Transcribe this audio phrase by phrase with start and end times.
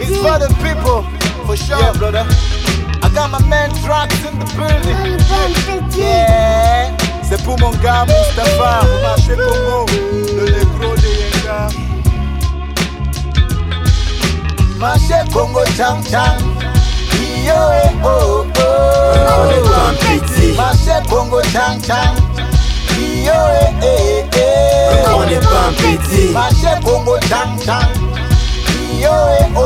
[0.00, 1.02] It's for the people,
[1.46, 2.24] for sure, yeah, brother.
[3.02, 4.96] I got my man Drax in the building.
[5.96, 9.86] Yeah, c'est pour mon gars Mustafa, marché Congo,
[10.36, 11.68] le négro de Yenga.
[14.78, 16.38] Marché Congo Chang Chang.
[17.44, 19.12] Yo, eh, oh, oh.
[19.40, 20.52] On est pas un petit.
[20.56, 22.14] Marché Congo Chang Chang.
[22.96, 25.08] Yo, eh, eh, eh.
[25.12, 26.28] On n'est pas petit.
[26.32, 27.90] Marché Congo Chang Chang.
[29.00, 29.10] Yo,
[29.40, 29.57] eh, oh.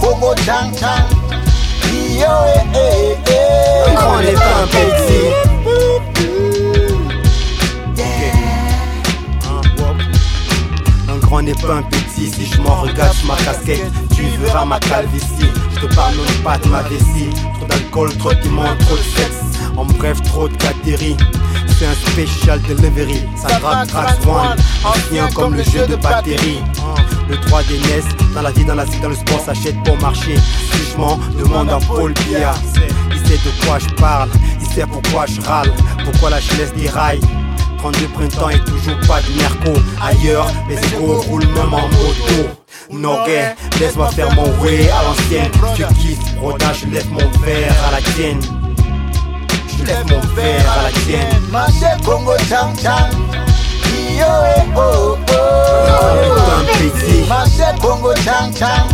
[0.00, 0.72] Congo Chang.
[2.18, 3.96] Yo, eh, eh, eh.
[3.98, 5.26] On n'est pas un petit.
[11.08, 14.78] Un grand n'est pas un petit, si je m'en regarde ma casquette, tu verras ma
[14.80, 15.50] calvitie.
[15.74, 17.30] Je te parle même pas de ma vessie.
[17.58, 19.40] Trop d'alcool, trop de piment, trop de sexe.
[19.76, 21.16] En bref, trop de catéries.
[21.78, 23.28] C'est un spécial delivery.
[23.36, 24.56] Ça gratte, trace one.
[24.84, 26.62] Ancien comme le jeu de batterie.
[27.28, 29.98] Le 3 des NES, dans la vie, dans la cité, dans le sport, s'achète pour
[30.00, 30.36] marcher.
[30.36, 32.54] Si je m'en demande à Paul Biya,
[33.10, 34.28] il sait de quoi je parle,
[34.60, 35.72] il sait pourquoi je râle,
[36.04, 37.20] pourquoi la jeunesse déraille?
[37.78, 42.48] 32 printemps et toujours pas de merco ailleurs, les égaux roulent même en moto.
[42.90, 45.50] Noguet, laisse-moi faire mon way à l'ancienne.
[45.74, 48.40] Tu quittes, rodage, je lève mon verre à la tienne.
[49.78, 52.02] Je lève mon verre à la tienne.
[52.04, 53.10] Congo Chang Chang.
[58.24, 58.88] Chang Chang.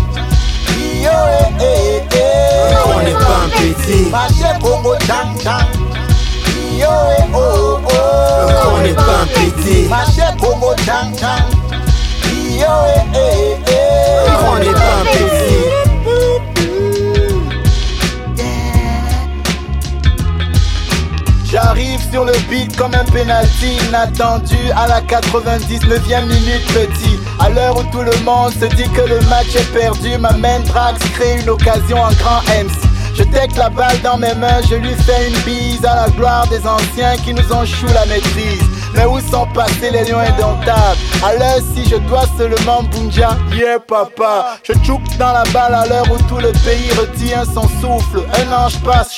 [1.03, 2.75] Yo, eh, eh, eh.
[2.87, 4.11] On n'est pas un petit.
[4.11, 5.67] Marché Congo Chang Chang.
[6.79, 8.75] Yo, eh, oh, oh.
[8.75, 9.89] On n'est pas un petit.
[9.89, 11.47] Marché Congo Chang Chang.
[12.51, 13.42] Yo, eh, eh.
[21.53, 27.19] J'arrive sur le beat comme un penalty inattendu à la 99e minute petit.
[27.39, 30.61] À l'heure où tout le monde se dit que le match est perdu, ma main
[30.61, 32.73] Drax crée une occasion en grand MC.
[33.15, 36.47] Je tech la balle dans mes mains, je lui fais une bise à la gloire
[36.49, 38.63] des anciens qui nous ont chou la maîtrise.
[38.95, 40.97] Mais où sont passés les lions indomptables?
[41.23, 45.87] À l'heure si je dois seulement bunja, yeah papa Je chouk dans la balle à
[45.87, 49.13] l'heure où tout le pays retient son souffle Un ange passe,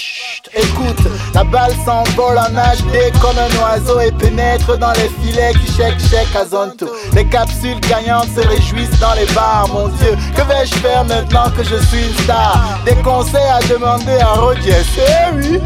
[0.52, 1.08] écoute.
[1.32, 5.98] La balle s'envole en HD comme un oiseau Et pénètre dans les filets qui chèque
[6.10, 6.90] chèque à zone tout.
[7.12, 11.62] Les capsules gagnantes se réjouissent dans les bars Mon dieu, que vais-je faire maintenant que
[11.62, 12.78] je suis une star?
[12.84, 15.60] Des conseils à demander à Roger, c'est oui.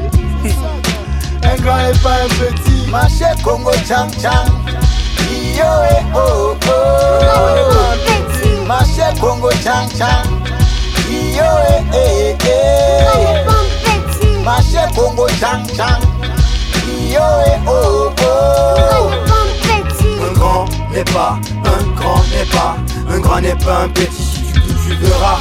[1.43, 2.91] Un grand et pas un petit.
[2.91, 4.49] Marché Congo Chang Chang.
[5.57, 6.89] Yo eh oh oh
[9.21, 10.25] Congo Chang Chang.
[11.09, 13.48] Yo eh eh eh
[15.41, 16.03] Chang Chang
[17.15, 19.11] Yo eh oh oh
[20.21, 22.77] Un grand n'est pas, un grand n'est pas,
[23.09, 24.11] un grand n'est pas un petit.
[24.11, 25.39] Si tu doutes, tu verras.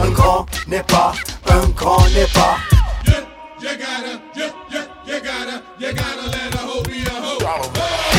[0.00, 1.12] Un grand n'est pas,
[1.50, 2.56] un grand n'est pas.
[3.04, 3.14] You,
[3.60, 8.11] you gotta, you, you, you gotta, you gotta let a hoe be a hoe.